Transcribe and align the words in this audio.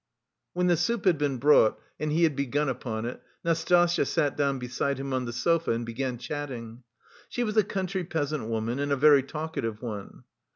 When 0.53 0.65
the 0.65 0.77
soup 0.77 1.05
had 1.05 1.19
been 1.19 1.37
brought, 1.37 1.77
and 1.99 2.11
he 2.11 2.23
had 2.23 2.35
begun 2.35 2.69
upon 2.69 3.05
it, 3.05 3.21
Nastasya 3.45 4.07
sat 4.07 4.35
down 4.35 4.57
beside 4.57 4.99
him 4.99 5.13
on 5.13 5.25
the 5.25 5.31
sofa 5.31 5.73
and 5.73 5.85
began 5.85 6.17
chatting. 6.17 6.81
She 7.29 7.43
was 7.43 7.55
a 7.55 7.63
country 7.63 8.03
peasant 8.03 8.47
woman 8.47 8.79
and 8.79 8.91
a 8.91 8.95
very 8.97 9.21
talkative 9.21 9.79
one. 9.79 10.23